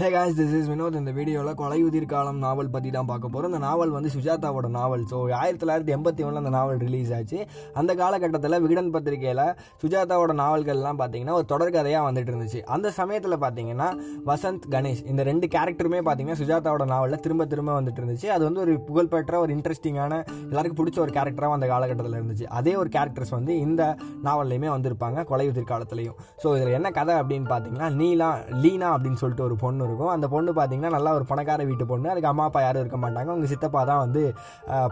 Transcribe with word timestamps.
Hey 0.00 0.08
guys 0.14 0.36
this 0.38 0.52
is 0.56 0.68
Vinod 0.70 0.96
இந்த 0.98 1.12
வீடியோவில் 1.16 1.56
கொலையுதிர் 1.60 2.04
காலம் 2.12 2.36
நாவல் 2.44 2.68
பற்றி 2.74 2.90
தான் 2.96 3.08
பார்க்க 3.08 3.30
போகிறோம் 3.30 3.50
இந்த 3.50 3.60
நாவல் 3.64 3.94
வந்து 3.94 4.10
சுஜாதாவோட 4.14 4.66
நாவல். 4.76 5.02
ஸோ 5.12 5.16
ஆயிரத்தி 5.38 5.60
தொள்ளாயிரத்தி 5.62 5.92
எண்பத்தி 5.94 6.22
ஒன்றில் 6.26 6.40
அந்த 6.40 6.52
நாவல் 6.56 6.78
ரிலீஸ் 6.84 7.10
ஆச்சு. 7.16 7.38
அந்த 7.80 7.92
காலகட்டத்தில் 8.00 8.56
விகடன் 8.64 8.90
பத்திரிகையில் 8.96 9.42
சுஜாதாவோட 9.82 10.34
நாவல்கள்லாம் 10.42 11.00
பார்த்தீங்கன்னா 11.00 11.34
ஒரு 11.38 11.46
தொடர்கதையாக 11.52 12.04
வந்துட்டு 12.08 12.30
இருந்துச்சு. 12.32 12.60
அந்த 12.76 12.92
சமயத்தில் 13.00 13.36
பார்த்தீங்கன்னா 13.44 13.88
வசந்த் 14.30 14.68
கணேஷ் 14.74 15.02
இந்த 15.14 15.24
ரெண்டு 15.30 15.48
கேரக்டருமே 15.56 16.02
பார்த்தீங்கன்னா 16.08 16.40
சுஜாதாவோட 16.42 16.86
நாவலில் 16.92 17.22
திரும்ப 17.24 17.46
திரும்ப 17.54 17.74
வந்துட்டு 17.78 18.00
இருந்துச்சு. 18.02 18.28
அது 18.36 18.46
வந்து 18.48 18.62
ஒரு 18.66 18.76
புகழ்பெற்ற 18.90 19.40
ஒரு 19.46 19.52
இன்ட்ரெஸ்டிங்கான 19.56 20.20
எல்லாருக்கும் 20.50 20.80
பிடிச்ச 20.82 21.02
ஒரு 21.06 21.14
கேரக்டராக 21.18 21.58
அந்த 21.58 21.70
காலகட்டத்தில் 21.74 22.18
இருந்துச்சு. 22.20 22.48
அதே 22.60 22.76
ஒரு 22.84 22.92
கேரக்டர்ஸ் 22.98 23.36
வந்து 23.38 23.56
இந்த 23.66 23.82
நாவல்லையுமே 24.28 24.70
வந்திருப்பாங்க 24.76 25.26
கொலையுதிர் 25.32 25.70
காலத்துலையும் 25.74 26.16
ஸோ 26.44 26.54
இதில் 26.60 26.78
என்ன 26.78 26.94
கதை 27.00 27.16
அப்படின்னு 27.24 27.50
பார்த்தீங்கன்னா 27.54 27.90
நீலா 28.00 28.32
லீனா 28.64 28.90
அப்படின்னு 28.96 29.22
சொல்லிட்டு 29.24 29.46
ஒரு 29.50 29.58
பொண்ணு 29.66 29.86
இருக்கும். 29.88 30.12
அந்த 30.16 30.26
பொண்ணு 30.34 30.52
பார்த்தீங்கன்னா 30.58 30.92
நல்லா 30.96 31.10
ஒரு 31.18 31.26
பணக்கார 31.32 31.66
வீட்டு 31.70 31.86
பொண்ணு. 31.92 32.08
அதுக்கு 32.12 32.30
அம்மா 32.32 32.46
அப்பா 32.48 32.62
யாரும் 32.66 32.82
இருக்க 32.84 33.00
மாட்டாங்க. 33.04 33.28
அவங்க 33.34 33.48
சித்தப்பா 33.54 33.82
தான் 33.90 34.02
வந்து 34.04 34.22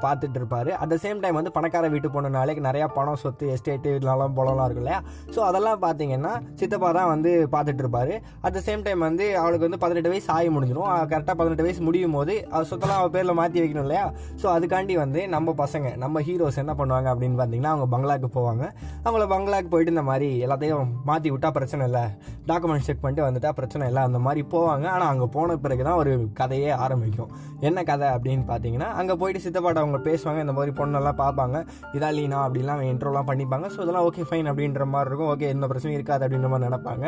பார்த்துட்டு 0.05 0.39
இருப்பாரு. 0.43 0.71
அட் 0.83 0.93
த 0.95 0.99
சேம் 1.05 1.21
டைம் 1.25 1.39
வந்து 1.41 1.53
பணக்கார 1.59 1.91
வீட்டு 1.95 2.11
பொண்ணுனாலே 2.17 2.55
நிறையா 2.69 2.89
பணம் 2.99 3.21
சொத்து 3.25 3.47
எஸ்டேட்டு 3.55 3.93
நிலம் 4.09 4.37
பொலம்லாம் 4.39 4.67
இருக்கும் 4.69 4.85
இல்லையா 4.85 5.01
ஸோ 5.35 5.41
அதெல்லாம் 5.51 5.81
பார்த்தீங்கன்னா 5.87 6.33
சித்தப்பா 6.61 6.91
தான் 6.99 7.11
வந்து 7.15 7.33
பார்த்துட்டு 7.55 7.83
இருப்பாரு. 7.85 8.15
அட் 8.47 8.57
த 8.59 8.63
சேம் 8.69 8.85
டைம் 8.87 9.03
வந்து 9.09 9.25
அவளுக்கு 9.43 9.67
வந்து 9.69 9.81
பதினெட்டு 9.85 10.13
வயசு 10.13 10.31
ஆகி 10.37 10.51
முடிஞ்சிடும். 10.57 10.91
கரெக்டாக 11.13 11.37
பதினெட்டு 11.41 11.67
வயசு 11.67 11.81
முடியும் 11.89 12.17
போது 12.19 12.35
அவள் 12.55 12.69
சொத்தெல்லாம் 12.71 13.01
அவள் 13.03 13.13
பேரில் 13.17 13.39
மாற்றி 13.41 13.61
வைக்கணும் 13.63 13.87
இல்லையா? 13.87 14.05
ஸோ 14.43 14.47
அதுக்காண்டி 14.57 14.97
வந்து 15.05 15.21
நம்ம 15.35 15.55
பசங்க 15.63 15.95
நம்ம 16.05 16.23
ஹீரோஸ் 16.29 16.61
என்ன 16.65 16.75
பண்ணுவாங்க 16.81 17.09
அப்படின்னு 17.15 17.39
பார்த்தீங்கன்னா 17.41 17.73
அவங்க 17.75 17.89
பங்களாக்கு 17.95 18.31
போவாங்க. 18.39 18.65
அவங்கள 19.07 19.27
பங்களாக்கு 19.35 19.71
போயிட்டு 19.75 19.95
இந்த 19.95 20.05
மாதிரி 20.11 20.29
எல்லாத்தையும் 20.47 20.91
மாற்றி 21.11 21.29
விட்டால் 21.35 21.55
பிரச்சனை 21.59 21.83
இல்லை. 21.91 22.05
டாக்குமெண்ட் 22.51 22.87
செக் 22.89 23.03
பண்ணிட்டு 23.03 23.27
வந்துட்டா 23.27 23.51
பிரச்சனை 23.59 23.85
இல்லை. 23.91 24.03
அந்த 24.09 24.19
மாதிரி 24.27 24.43
போவாங்க. 24.55 24.86
ஆனால் 24.95 25.11
அங்கே 25.13 25.27
போன 25.37 25.57
பிறகு 25.65 25.83
தான் 25.89 25.99
ஒரு 26.03 26.13
கதையே 26.41 26.71
ஆரம்பிக்கும். 26.85 27.31
என்ன 27.69 27.83
கதை 27.91 28.09
அப்படின்னு 28.17 28.45
பார்த்தீங்கன்னா 28.51 28.89
அங்கே 29.01 29.15
போயிட்டு 29.21 29.43
சித்தப்பாட்ட 29.45 29.83
அவங்க 29.85 29.99
பேசுவாங்க 30.09 30.41
இந்த 30.45 30.55
மாதிரி 30.59 30.75
பொண்ணெல்லாம் 30.81 31.19
பார்ப்பாங்க 31.23 31.57
இதா 31.97 32.11
லீனா 32.19 32.39
அப்படிலாம் 32.47 32.83
இன்ட்ரோலாம் 32.93 33.29
பண்ணிப்பாங்க. 33.31 33.69
ஸோ 33.75 33.81
இதெல்லாம் 33.85 34.07
ஓகே 34.09 34.27
ஃபைன் 34.31 34.51
அப்படின்ற 34.53 34.87
மாதிரி 34.95 35.11
இருக்கும். 35.11 35.31
ஓகே 35.35 35.49
எந்த 35.55 35.67
பிரச்சனையும் 35.73 35.99
இருக்காது 36.01 36.25
அப்படின்ற 36.27 36.51
மாதிரி 36.53 36.69
நினைப்பாங்க. 36.69 37.07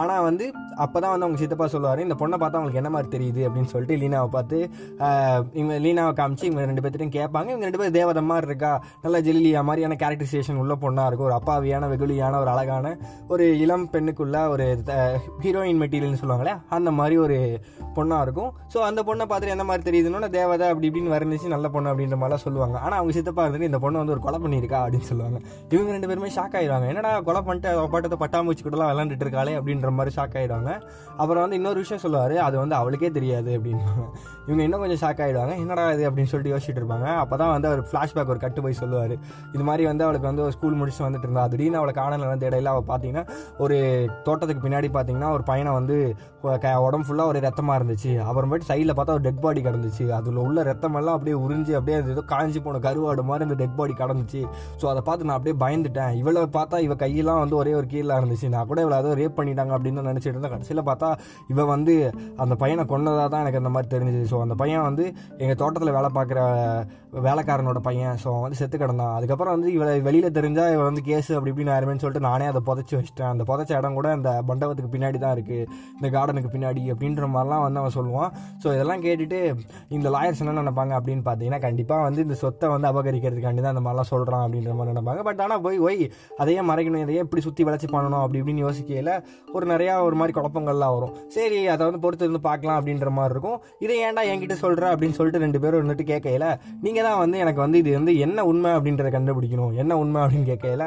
ஆனால் 0.00 0.24
வந்து 0.28 0.44
அப்போ 0.84 0.98
தான் 1.02 1.12
வந்து 1.12 1.26
அவங்க 1.26 1.38
சித்தப்பா 1.42 1.66
சொல்லுவார் 1.72 2.02
இந்த 2.06 2.16
பொண்ணை 2.20 2.36
பார்த்தா 2.40 2.58
அவங்களுக்கு 2.58 2.82
என்ன 2.82 2.90
மாதிரி 2.94 3.08
தெரியுது? 3.14 3.40
அப்படின்னு 3.46 3.70
சொல்லிட்டு 3.72 3.96
லீனாவை 4.02 4.28
பார்த்து 4.36 4.58
இவங்க 5.58 5.76
லீனாவை 5.84 6.12
காமிச்சு 6.20 6.46
இவங்க 6.48 6.66
ரெண்டு 6.70 6.82
பேர்த்தையும் 6.84 7.14
கேட்பாங்க. 7.16 7.48
இவங்க 7.52 7.66
ரெண்டு 7.68 7.80
பேரும் 7.80 7.96
தேவதை 7.98 8.22
மாதிரி 8.30 8.48
இருக்கா? 8.50 8.72
நல்ல 9.04 9.16
ஜெல்லியா 9.28 9.62
மாதிரியான 9.68 9.96
கேரக்டரைசேஷன் 10.02 10.60
உள்ள 10.62 10.74
பொண்ணாக 10.84 11.08
இருக்கும்? 11.10 11.28
ஒரு 11.30 11.36
அப்பாவியான 11.40 11.88
வெகுளியான 11.94 12.38
ஒரு 12.44 12.50
அழகான 12.54 12.94
ஒரு 13.34 13.46
இளம் 13.64 13.88
பெண்ணுக்குள்ள 13.94 14.36
ஒரு 14.54 14.66
ஹீரோயின் 15.44 15.82
மெட்டீரியல்னு 15.82 16.20
சொல்லுவாங்களே 16.22 16.54
அந்த 16.78 16.92
மாதிரி 16.98 17.09
ஒரு 17.16 17.36
பொண்ணாக 17.96 18.24
இருக்கும். 18.26 18.50
ஸோ 18.72 18.78
அந்த 18.88 19.00
பொண்ணை 19.08 19.24
பார்த்துட்டு 19.30 19.54
எந்த 19.56 19.64
மாதிரி 19.68 19.84
தெரியுதுன்னா 19.88 20.30
தேவதை 20.36 20.66
அப்படி 20.72 20.88
இப்படின்னு 20.90 21.14
வர்ணிச்சு 21.14 21.52
நல்ல 21.54 21.68
பொண்ணு 21.74 21.90
அப்படின்ற 21.92 22.16
மாதிரிலாம் 22.20 22.44
சொல்லுவாங்க. 22.46 22.76
ஆனால் 22.84 22.98
அவங்க 22.98 23.14
சித்தப்பா 23.16 23.44
இருந்துட்டு 23.46 23.68
இந்த 23.70 23.80
பொண்ணு 23.84 24.00
வந்து 24.02 24.14
ஒரு 24.16 24.22
கொலை 24.26 24.38
பண்ணியிருக்கா 24.44 24.80
அப்படின்னு 24.84 25.08
சொல்லுவாங்க. 25.10 25.38
இவங்க 25.74 25.90
ரெண்டு 25.96 26.08
பேருமே 26.10 26.30
ஷாக் 26.36 26.56
ஆயிடுவாங்க. 26.60 26.88
என்னடா 26.92 27.12
கொலை 27.28 27.42
பண்ணிட்டு 27.48 27.88
பாட்டத்தை 27.94 28.18
பட்டாம்பூச்சி 28.22 28.64
கூடலாம் 28.66 28.90
விளாண்டுட்டு 28.92 29.26
இருக்காளே 29.26 29.54
அப்படின்ற 29.60 29.90
மாதிரி 29.98 30.14
ஷாக் 30.18 30.36
ஆயிடுவாங்க. 30.40 30.72
அப்புறம் 31.20 31.42
வந்து 31.44 31.58
இன்னொரு 31.60 31.78
விஷயம் 31.84 32.02
சொல்லுவார் 32.04 32.36
அது 32.48 32.58
வந்து 32.62 32.76
அவளுக்கே 32.80 33.10
தெரியாது 33.18 33.50
அப்படின்பாங்க 33.58 34.06
இவங்க 34.48 34.62
இன்னும் 34.66 34.82
கொஞ்சம் 34.82 35.02
ஷாக் 35.02 35.20
ஆயிடுவாங்க. 35.24 35.54
என்னடா 35.62 35.82
இது 35.96 36.04
அப்படின்னு 36.10 36.30
சொல்லிட்டு 36.30 36.54
யோசிச்சுட்டு 36.54 36.80
இருப்பாங்க. 36.82 37.08
அப்போ 37.22 37.34
தான் 37.42 37.52
வந்து 37.54 37.68
அவர் 37.70 37.82
ஃப்ளாஷ்பேக் 37.90 38.32
ஒரு 38.34 38.40
கட்டு 38.44 38.60
போய் 38.64 38.80
சொல்லுவார். 38.82 39.14
இது 39.54 39.64
மாதிரி 39.68 39.84
வந்து 39.90 40.04
அவளுக்கு 40.06 40.28
வந்து 40.30 40.44
ஒரு 40.46 40.54
ஸ்கூல் 40.56 40.78
முடிச்சு 40.80 41.02
வந்துட்டு 41.06 41.26
இருந்தா. 41.28 41.44
திடீர்னு 41.52 41.80
அவளை 41.80 41.94
காணல 42.00 42.32
இடையில 42.50 42.72
அவள் 42.74 42.88
பார்த்தீங்கன்னா 42.90 43.24
ஒரு 43.64 43.76
தோட்டத்துக்கு 44.26 44.64
பின்னாடி 44.66 44.88
பார்த்தீங்கன்னா 44.96 45.30
ஒரு 45.36 45.44
பையனை 45.50 45.72
வந்து 45.78 45.96
உடம்பு 46.86 46.99
உடம்பு 47.00 47.08
ஃபுல்லாக 47.08 47.32
ஒரு 47.32 47.38
ரத்தமாக 47.46 47.76
இருந்துச்சு. 47.78 48.10
அப்புறமேட்டு 48.28 48.66
சைடில் 48.70 48.94
பார்த்தா 48.96 49.14
ஒரு 49.18 49.24
டெட் 49.26 49.40
பாடி 49.44 49.60
கிடந்துச்சு. 49.66 50.04
அதில் 50.16 50.40
உள்ள 50.44 50.62
ரத்தமெல்லாம் 50.70 51.16
அப்படியே 51.16 51.36
உறிஞ்சு 51.44 51.72
அப்படியே 51.78 51.96
அந்த 51.98 52.10
ஏதோ 52.14 52.24
காஞ்சி 52.32 52.60
போன 52.66 52.80
கருவாடு 52.86 53.22
மாதிரி 53.30 53.46
அந்த 53.48 53.56
டெட் 53.62 53.76
பாடி 53.78 53.94
கிடந்துச்சு. 54.02 54.42
ஸோ 54.80 54.86
அதை 54.92 55.02
பார்த்து 55.08 55.28
நான் 55.28 55.36
அப்படியே 55.38 55.56
பயந்துட்டேன். 55.64 56.12
இவளை 56.20 56.42
பார்த்தா 56.58 56.78
இவ 56.86 56.96
கையெல்லாம் 57.04 57.40
வந்து 57.44 57.56
ஒரே 57.62 57.72
ஒரு 57.80 57.88
கீழே 57.92 58.18
இருந்துச்சு. 58.20 58.50
நான் 58.54 58.68
கூட 58.72 58.80
இவளை 58.86 58.98
ஏதோ 59.02 59.12
ரேப் 59.22 59.38
பண்ணிட்டாங்க 59.38 59.74
அப்படின்னு 59.76 60.00
தான் 60.02 60.10
நினச்சிட்டு 60.12 60.34
இருந்தேன். 60.34 60.54
கடைசியில் 60.56 60.88
பார்த்தா 60.90 61.10
இவன் 61.54 61.70
வந்து 61.74 61.94
அந்த 62.44 62.56
பையனை 62.64 62.84
கொண்டதாக 62.94 63.28
தான் 63.34 63.44
எனக்கு 63.44 63.62
அந்த 63.62 63.72
மாதிரி 63.76 63.90
தெரிஞ்சுது. 63.96 64.26
ஸோ 64.32 64.38
அந்த 64.46 64.56
பையன் 64.64 64.86
வந்து 64.88 65.06
எங்கள் 65.44 65.60
தோட்டத்தில் 65.62 65.96
வேலை 65.98 66.10
பார்க்குற 66.18 66.40
வேலைக்காரனோட 67.26 67.78
பையன். 67.88 68.16
ஸோ 68.22 68.26
அவன் 68.32 68.44
வந்து 68.46 68.60
செத்து 68.62 68.76
கிடந்தான். 68.82 69.14
அதுக்கப்புறம் 69.18 69.54
வந்து 69.56 69.70
இவளை 69.76 69.94
வெளியில் 70.08 70.36
தெரிஞ்சால் 70.38 70.72
இவள் 70.74 70.88
வந்து 70.90 71.04
கேஸ் 71.08 71.30
அப்படி 71.36 71.52
இப்படின்னு 71.52 71.74
ஆயிருமேன்னு 71.76 72.02
சொல்லிட்டு 72.04 72.26
நானே 72.28 72.46
அதை 72.52 72.62
புதைச்சி 72.68 72.94
வச்சிட்டேன். 72.98 73.30
அந்த 73.34 73.44
புதைச்ச 73.50 73.72
இடம் 73.80 73.98
கூட 73.98 74.08
அந்த 74.18 74.30
மண்டபத்துக்கு 74.50 74.92
பின்னாடி 74.94 75.18
தான் 75.24 75.34
இருக்குது 75.36 75.66
இந்த 75.98 76.08
கார்டனுக்கு 76.16 76.52
பின்னாடி 76.54 76.79
அப்படின்ற 76.94 77.26
மாதிரிலாம் 77.34 77.64
வந்து 77.66 77.80
அவன் 77.82 77.94
சொல்லுவான். 77.98 78.30
ஸோ 78.62 78.66
இதெல்லாம் 78.76 79.02
கேட்டுட்டு 79.06 79.40
இந்த 79.96 80.08
லாயர்ஸ் 80.16 80.42
என்ன 80.44 80.56
நினைப்பாங்க 80.62 80.94
அப்படின்னு 81.00 81.24
பார்த்தீங்கன்னா 81.28 81.60
கண்டிப்பாக 81.66 82.06
வந்து 82.08 82.20
இந்த 82.26 82.38
சொத்தை 82.42 82.68
வந்து 82.74 82.88
அபகரிக்கிறதுக்காண்டி 82.92 83.62
தான் 83.64 83.74
அந்த 83.74 83.84
மாதிரிலாம் 83.86 84.10
சொல்கிறான் 84.12 84.44
அப்படின்ற 84.46 84.74
மாதிரி 84.78 84.94
நினைப்பாங்க. 84.94 85.22
பட் 85.28 85.42
ஆனால் 85.46 85.62
போய் 85.66 85.78
ஒய் 85.86 86.04
அதையே 86.44 86.64
மறைக்கணும் 86.70 87.04
இதையே 87.06 87.22
இப்படி 87.26 87.44
சுற்றி 87.48 87.68
வளர்ச்சி 87.68 87.90
பண்ணணும் 87.94 88.22
அப்படி 88.24 88.40
இப்படின்னு 88.42 88.64
யோசிக்கையில் 88.66 89.12
ஒரு 89.56 89.66
நிறையா 89.72 89.96
ஒரு 90.08 90.18
மாதிரி 90.20 90.34
குழப்பங்கள்லாம் 90.38 90.94
வரும். 90.96 91.14
சரி 91.36 91.60
அதை 91.74 91.82
வந்து 91.90 92.02
பொறுத்து 92.06 92.26
இருந்து 92.26 92.42
பார்க்கலாம் 92.48 92.78
அப்படின்ற 92.80 93.10
மாதிரி 93.18 93.34
இருக்கும். 93.36 93.58
இதை 93.84 93.96
ஏன்டா 94.06 94.24
என்கிட்ட 94.32 94.56
சொல்கிற 94.64 94.86
அப்படின்னு 94.94 95.18
சொல்லிட்டு 95.18 95.44
ரெண்டு 95.46 95.60
பேரும் 95.64 95.82
வந்துட்டு 95.84 96.06
கேட்கையில 96.12 96.46
நீங்கள் 96.84 97.06
தான் 97.08 97.18
வந்து 97.22 97.38
எனக்கு 97.44 97.60
வந்து 97.64 97.80
இது 97.82 97.90
வந்து 97.98 98.14
என்ன 98.26 98.44
உண்மை 98.52 98.72
அப்படின்றத 98.76 99.10
கண்டுபிடிக்கணும். 99.16 99.72
என்ன 99.82 99.98
உண்மை 100.02 100.20
அப்படின்னு 100.24 100.50
கேட்கையில 100.52 100.84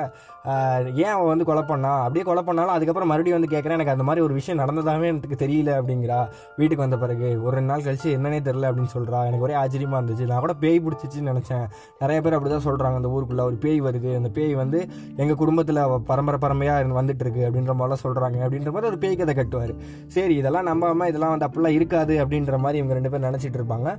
ஏன் 1.03 1.13
அவன் 1.15 1.29
வந்து 1.31 1.45
கொலை 1.49 1.61
பண்ணா? 1.69 1.91
அப்படியே 2.05 2.23
கொலை 2.27 2.41
பண்ணாலும் 2.47 2.73
அதுக்கப்புறம் 2.75 3.11
மறுபடியும் 3.11 3.37
வந்து 3.37 3.51
கேட்குறேன் 3.53 3.77
எனக்கு 3.77 3.93
அந்த 3.95 4.05
மாதிரி 4.07 4.23
ஒரு 4.25 4.33
விஷயம் 4.39 4.59
நடந்ததாவே 4.61 5.07
எனக்கு 5.11 5.37
தெரியல 5.43 5.71
அப்படிங்கிறா? 5.83 6.19
வீட்டுக்கு 6.57 6.83
வந்த 6.85 6.97
பிறகு 7.05 7.29
ஒரு 7.45 7.53
ரெண்டு 7.57 7.71
நாள் 7.73 7.85
கழிச்சு 7.87 8.09
என்னன்னே 8.17 8.41
தெரில 8.49 8.69
அப்படின்னு 8.71 8.93
சொல்கிறா 8.97 9.19
எனக்கு 9.29 9.45
ஒரே 9.49 9.55
ஆச்சரியமாக 9.63 10.01
இருந்துச்சு. 10.01 10.29
நான் 10.31 10.43
கூட 10.47 10.53
பேய் 10.63 10.79
பிடிச்சிச்சின்னு 10.85 11.31
நினச்சேன். 11.31 11.65
நிறைய 12.01 12.17
பேர் 12.21 12.37
அப்படி 12.37 12.53
தான் 12.55 12.65
சொல்கிறாங்க 12.69 12.99
அந்த 13.01 13.11
ஊருக்குள்ளே 13.15 13.43
ஒரு 13.49 13.57
பேய் 13.65 13.81
வருது. 13.87 14.11
அந்த 14.19 14.29
பேய் 14.37 14.53
வந்து 14.61 14.79
எங்கள் 15.21 15.39
குடும்பத்தில் 15.41 15.81
பரம்பரை 16.11 16.39
பரம்பரையாக 16.45 16.99
வந்துட்டு 16.99 17.23
இருக்கு 17.25 17.41
அப்படின்ற 17.47 17.73
மாதிரிலாம் 17.79 18.03
சொல்கிறாங்க 18.05 18.39
அப்படின்ற 18.45 18.71
மாதிரி 18.75 18.89
ஒரு 18.91 18.99
பேய் 19.03 19.19
கதை 19.21 19.35
கட்டுவார். 19.39 19.73
சரி 20.15 20.35
இதெல்லாம் 20.41 20.67
நம்பாம 20.71 21.07
இதெல்லாம் 21.11 21.33
வந்து 21.35 21.47
அப்படிலாம் 21.47 21.77
இருக்காது 21.79 22.13
அப்படின்ற 22.23 22.57
மாதிரி 22.65 22.79
இவங்க 22.81 22.97
ரெண்டு 22.99 23.11
பேர் 23.13 23.25
நினச்சிட்டு 23.29 23.59
இருப்பாங்க. 23.61 23.89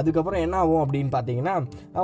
அதுக்கப்புறம் 0.00 0.42
என்ன 0.44 0.56
ஆகும் 0.62 0.82
அப்படின்னு 0.84 1.10
பார்த்தீங்கன்னா 1.16 1.54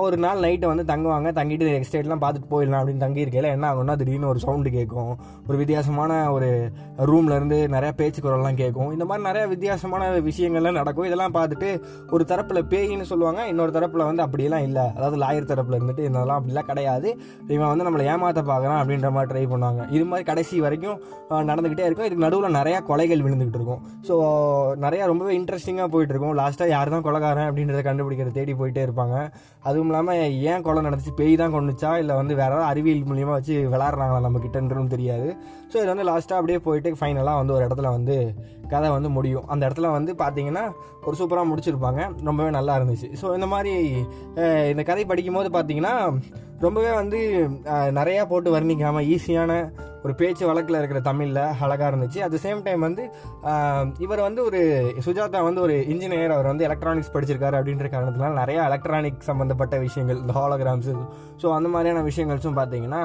ஒரு 0.07 0.17
நாள் 0.25 0.43
நைட்டை 0.47 0.67
வந்து 0.72 0.84
தங்குவாங்க. 0.93 1.28
தங்கிட்டு 1.39 1.67
எக்ஸ்டேட்லாம் 1.78 2.22
பார்த்துட்டு 2.25 2.51
போயிடலாம் 2.53 2.81
அப்படின்னு 2.81 3.05
தங்கியிருக்கையில 3.07 3.51
என்ன 3.57 3.67
ஆகும்னா 3.72 3.97
திடீர்னு 4.01 4.31
ஒரு 4.33 4.41
சவுண்டு 4.45 4.71
கேட்கும் 4.77 5.12
ஒரு 5.49 5.57
வித்தியாசமான 5.61 6.12
ஒரு 6.37 6.49
ரூம்ல 7.11 7.37
இருந்து 7.39 7.59
நிறைய 7.75 7.93
பேச்சு 8.01 8.21
குரல்லாம் 8.22 8.59
கேட்கும் 8.62 8.93
இந்த 8.97 9.05
மாதிரி 9.11 9.27
நிறைய 9.31 9.45
வித்தியாசமான 9.55 10.13
விஷயங்கள்லாம் 10.29 10.79
நடக்கும். 10.81 11.09
இதெல்லாம் 11.11 11.37
பார்த்துட்டு 11.39 11.69
ஒரு 12.15 12.25
தரப்பில் 12.31 12.61
பேயின்னு 12.73 13.09
சொல்லுவாங்க 13.11 13.41
இன்னொரு 13.53 13.73
தரப்பில் 13.77 14.07
வந்து 14.11 14.23
அப்படியெல்லாம் 14.27 14.65
இல்லை. 14.69 14.87
அதாவது 14.97 15.17
லாயர் 15.25 15.51
தரப்பில் 15.53 15.77
இருந்துட்டு 15.79 16.05
இதெல்லாம் 16.09 16.39
அப்படிலாம் 16.39 16.69
கிடையாது. 16.71 17.09
இவன் 17.55 17.71
வந்து 17.73 17.87
நம்மளை 17.87 18.05
ஏமாத்த 18.13 18.43
பார்க்குறான் 18.53 18.81
அப்படின்ற 18.83 19.11
மாதிரி 19.17 19.31
ட்ரை 19.33 19.45
பண்ணுவாங்க. 19.53 19.83
இது 19.97 20.05
மாதிரி 20.11 20.27
கடைசி 20.31 20.61
வரைக்கும் 20.67 20.99
நடந்துக்கிட்டே 21.51 21.87
இருக்கும். 21.89 22.07
இதுக்கு 22.09 22.25
நடுவில் 22.27 22.57
நிறையா 22.61 22.79
கொலைகள் 22.91 23.25
விழுந்துகிட்டு 23.27 23.59
இருக்கும். 23.61 23.83
ஸோ 24.09 24.15
நிறையா 24.85 25.05
ரொம்பவே 25.13 25.33
இன்ட்ரெஸ்டிங்காக 25.39 25.89
போயிட்டு 25.95 26.15
இருக்கும். 26.15 26.35
லாஸ்ட்டாக 26.41 26.75
யார் 26.75 26.95
தான் 26.95 27.05
கொலைகாரன் 27.09 27.49
அப்படின்றத 27.51 27.83
கண்டுபிடிக்கிற 27.89 28.31
தேடி 28.39 28.55
போயிட்டே 28.61 28.85
இருப்பாங்க. 28.87 29.17
அதுவும் 29.69 29.91
இல்லாமல் 29.93 30.23
ஏன் 30.51 30.65
கொலை 30.69 30.83
நடந்துச்சு? 30.89 31.15
பேய் 31.21 31.41
தான் 31.43 31.55
கொண்டுச்சா 31.57 31.93
இல்லை 32.03 32.15
வந்து 32.21 32.35
வேற 32.43 32.51
ஏதாவது 32.53 32.71
அறிவியல் 32.73 33.09
மூலியமாக 33.11 33.37
வச்சு 33.39 33.57
விளாட்றாங்களா 33.75 34.27
நம்ம 34.27 34.41
கிட்டன்றதும் 34.47 34.93
தெரியாது. 34.95 35.29
ஸோ 35.73 35.77
இது 35.83 35.91
வந்து 35.93 36.09
லாஸ்ட்டாக 36.11 36.41
அப்படியே 36.41 36.61
போயிட்டு 36.67 36.99
ஃபைனலாக 37.01 37.41
வந்து 37.41 37.55
ஒரு 37.57 37.65
இடத்துல 37.69 37.91
வந்து 37.97 38.17
கதை 38.73 38.89
வந்து 38.97 39.09
முடியும். 39.21 39.47
அந்த 39.55 39.63
இடத்துல 39.69 39.91
வந்து 39.99 40.15
பார்த்தீங்கன்னா 40.25 40.67
ஒரு 41.07 41.17
சூப்பராக 41.23 41.51
முடிச்சிருப்பாங்க. 41.53 42.01
ரொம்பவே 42.31 42.51
நல்லா 42.59 42.77
இருந்துச்சு. 42.81 43.11
ஸோ 43.23 43.27
இந்த 43.39 43.49
மாதிரி 43.55 43.75
இந்த 44.73 44.85
கதை 44.93 45.05
படிக்கும்போது 45.13 45.51
பார்த்தீங்கன்னா 45.59 45.95
ரொம்பவே 46.65 46.91
வந்து 47.00 47.19
நிறையா 48.00 48.22
போட்டு 48.32 48.50
வர்ணிக்காமல் 48.56 49.06
ஈஸியான 49.15 49.53
ஒரு 50.04 50.12
பேச்சு 50.21 50.44
வழக்கில் 50.48 50.78
இருக்கிற 50.78 51.01
தமிழில் 51.09 51.41
அழகாக 51.65 51.89
இருந்துச்சு. 51.91 52.18
அட் 52.27 52.36
சேம் 52.45 52.60
டைம் 52.66 52.86
வந்து 52.86 53.03
இவர் 54.04 54.22
வந்து 54.27 54.41
ஒரு 54.48 54.60
சுஜாதா 55.07 55.41
வந்து 55.47 55.60
ஒரு 55.66 55.74
இன்ஜினியர் 55.92 56.34
அவர் 56.36 56.48
வந்து 56.51 56.66
எலக்ட்ரானிக்ஸ் 56.68 57.12
படிச்சிருக்காரு 57.15 57.59
அப்படின்ற 57.59 57.89
காரணத்தினால 57.95 58.39
நிறையா 58.42 58.62
எலக்ட்ரானிக் 58.71 59.27
சம்மந்தப்பட்ட 59.28 59.78
விஷயங்கள் 59.86 60.21
இந்த 60.22 60.34
ஹாலோகிராம்ஸ் 60.39 60.91
ஸோ 61.42 61.48
அந்த 61.57 61.68
மாதிரியான 61.74 62.04
விஷயங்கள்ஸும் 62.09 62.57
பார்த்தீங்கன்னா 62.60 63.03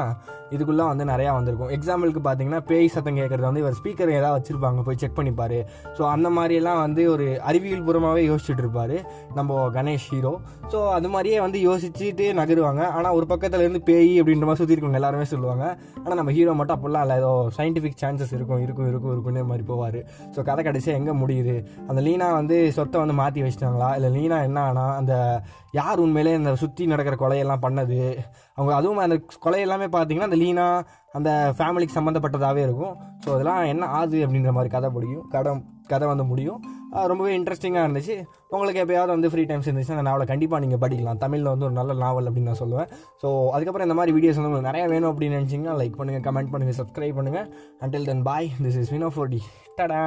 இதுக்குள்ளே 0.55 0.85
வந்து 0.91 1.05
நிறையா 1.11 1.31
வந்திருக்கும். 1.37 1.71
எக்ஸாம்பிளுக்கு 1.75 2.21
பார்த்தீங்கன்னா 2.27 2.61
பேய் 2.69 2.91
சத்தம் 2.95 3.19
கேட்குறது 3.19 3.47
வந்து 3.49 3.61
இவர் 3.63 3.77
ஸ்பீக்கர் 3.79 4.11
ஏதாவது 4.19 4.37
வச்சுருப்பாங்க 4.37 4.81
போய் 4.87 4.99
செக் 5.03 5.17
பண்ணிப்பார். 5.19 5.57
ஸோ 5.97 6.01
அந்த 6.15 6.29
மாதிரியெல்லாம் 6.37 6.81
வந்து 6.85 7.03
ஒரு 7.13 7.27
அறிவியல் 7.49 7.85
பூர்வமாகவே 7.87 8.23
யோசிச்சுட்டு 8.29 8.63
இருப்பார் 8.65 8.95
நம்ம 9.39 9.59
கணேஷ் 9.77 10.07
ஹீரோ 10.13 10.33
ஸோ 10.73 10.79
அது 10.97 11.09
மாதிரியே 11.15 11.39
வந்து 11.45 11.61
யோசிச்சுட்டு 11.69 12.27
நகருவாங்க. 12.41 12.83
ஆனால் 12.97 13.15
ஒரு 13.19 13.27
பக்கம் 13.33 13.44
பக்கத்துல 13.45 13.65
இருந்து 13.65 13.81
பேய் 13.87 14.13
அப்படின்ற 14.19 14.45
மாதிரி 14.47 14.59
சுற்றி 14.59 14.73
இருக்கவங்க 14.75 14.99
எல்லாருமே 14.99 15.25
சொல்லுவாங்க. 15.31 15.65
ஆனால் 16.03 16.17
நம்ம 16.19 16.31
ஹீரோ 16.37 16.53
மட்டும் 16.59 16.75
அப்படிலாம் 16.75 17.03
இல்லை. 17.05 17.15
ஏதோ 17.21 17.31
சயின்டிஃபிக் 17.57 17.99
சான்சஸ் 18.03 18.33
இருக்கும் 18.37 18.61
இருக்கும் 18.65 18.87
இருக்கும் 18.91 19.13
இருக்குன்னு 19.15 19.41
மாதிரி 19.51 19.65
போவார். 19.71 19.99
ஸோ 20.35 20.39
கதை 20.49 20.61
கடைசியாக 20.67 20.99
எங்கே 21.01 21.13
முடியுது? 21.23 21.55
அந்த 21.89 21.99
லீனா 22.07 22.27
வந்து 22.39 22.57
சொத்தை 22.77 22.99
வந்து 23.03 23.15
மாற்றி 23.21 23.43
வச்சிட்டாங்களா? 23.45 23.89
இல்லை 23.97 24.09
லீனா 24.17 24.39
என்ன 24.47 24.59
ஆனா 24.69 24.85
அந்த 25.01 25.13
யார் 25.79 26.01
உண்மையிலே 26.05 26.33
இந்த 26.39 26.51
சுற்றி 26.63 26.83
நடக்கிற 26.93 27.15
கொலையெல்லாம் 27.23 27.63
பண்ணது? 27.65 27.99
அவங்க 28.57 28.73
அதுவும் 28.79 29.03
அந்த 29.05 29.17
கொலை 29.45 29.61
எல்லாமே 29.67 29.89
பார்த்தீங்கன்னா 29.95 30.29
அந்த 30.31 30.39
லீனா 30.43 30.65
அந்த 31.17 31.31
ஃபேமிலிக்கு 31.57 31.97
சம்மந்தப்பட்டதாகவே 31.97 32.61
இருக்கும். 32.67 32.95
ஸோ 33.23 33.29
அதெல்லாம் 33.35 33.61
என்ன 33.73 33.85
ஆகுது 33.99 34.19
அப்படின்ற 34.25 34.53
மாதிரி 34.57 34.71
கதை 34.77 34.89
முடியும். 34.97 35.23
கதை 35.35 35.53
கதை 35.91 36.05
வந்து 36.11 36.25
முடியும். 36.31 36.61
ரொம்பவே 37.11 37.31
இன்ட்ரெஸ்டிங்காக 37.39 37.85
இருந்துச்சு. 37.87 38.15
உங்களுக்கு 38.53 38.81
எப்பயாவது 38.83 39.11
வந்து 39.15 39.31
ஃப்ரீ 39.31 39.43
டைம்ஸ் 39.49 39.67
இருந்துச்சுன்னா 39.69 39.97
அந்த 39.97 40.07
நாவலை 40.09 40.27
கண்டிப்பாக 40.31 40.63
நீங்கள் 40.65 40.81
படிக்கலாம். 40.83 41.21
தமிழில் 41.23 41.51
வந்து 41.53 41.67
ஒரு 41.69 41.75
நல்ல 41.79 41.93
நாவல் 42.03 42.27
அப்படின்னு 42.29 42.51
நான் 42.51 42.61
சொல்லுவேன். 42.63 42.91
ஸோ 43.23 43.27
அதுக்கப்புறம் 43.55 43.87
இந்த 43.89 43.97
மாதிரி 43.99 44.15
வீடியோஸ் 44.17 44.39
வந்து 44.39 44.51
உங்களுக்கு 44.51 44.69
நிறைய 44.71 44.85
வேணும் 44.93 45.11
அப்படின்னு 45.13 45.39
நினச்சிங்கன்னா 45.39 45.77
லைக் 45.81 45.99
பண்ணுங்கள் 46.01 46.25
கமெண்ட் 46.29 46.53
பண்ணுங்கள் 46.53 46.79
சப்ஸ்கிரைப் 46.81 47.19
பண்ணுங்கள் 47.19 47.49
until 47.87 48.09
then 48.11 48.25
bye 48.29 48.49
this 48.65 48.79
is 48.83 48.93
Vino 48.95 49.11
forty 49.17 49.41
tata 49.79 50.03